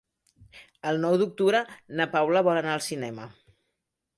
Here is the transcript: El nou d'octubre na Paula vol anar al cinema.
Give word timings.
El 0.91 0.97
nou 1.03 1.17
d'octubre 1.23 1.61
na 1.99 2.09
Paula 2.17 2.45
vol 2.49 2.61
anar 2.63 2.75
al 2.79 2.85
cinema. 2.87 3.29